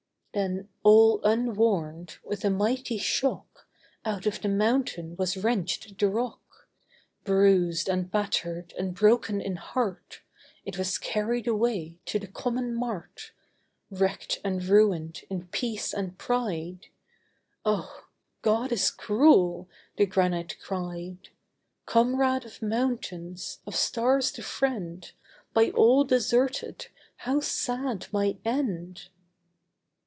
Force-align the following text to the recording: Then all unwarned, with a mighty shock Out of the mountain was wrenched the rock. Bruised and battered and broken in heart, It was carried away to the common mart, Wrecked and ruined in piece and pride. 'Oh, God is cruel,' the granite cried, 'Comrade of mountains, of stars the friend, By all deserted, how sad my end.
Then 0.33 0.69
all 0.81 1.21
unwarned, 1.25 2.19
with 2.23 2.45
a 2.45 2.49
mighty 2.49 2.97
shock 2.97 3.67
Out 4.05 4.25
of 4.25 4.39
the 4.41 4.47
mountain 4.47 5.17
was 5.17 5.35
wrenched 5.35 5.99
the 5.99 6.07
rock. 6.07 6.69
Bruised 7.25 7.89
and 7.89 8.09
battered 8.09 8.73
and 8.79 8.95
broken 8.95 9.41
in 9.41 9.57
heart, 9.57 10.21
It 10.63 10.77
was 10.77 10.97
carried 10.97 11.47
away 11.47 11.97
to 12.05 12.17
the 12.17 12.29
common 12.29 12.73
mart, 12.73 13.33
Wrecked 13.89 14.39
and 14.41 14.63
ruined 14.63 15.21
in 15.29 15.47
piece 15.47 15.93
and 15.93 16.17
pride. 16.17 16.87
'Oh, 17.65 18.05
God 18.41 18.71
is 18.71 18.89
cruel,' 18.89 19.67
the 19.97 20.05
granite 20.05 20.55
cried, 20.63 21.27
'Comrade 21.85 22.45
of 22.45 22.61
mountains, 22.61 23.59
of 23.67 23.75
stars 23.75 24.31
the 24.31 24.43
friend, 24.43 25.11
By 25.53 25.71
all 25.71 26.05
deserted, 26.05 26.87
how 27.17 27.41
sad 27.41 28.07
my 28.13 28.37
end. 28.45 29.09